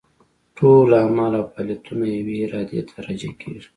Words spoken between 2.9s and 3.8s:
راجع کېږي.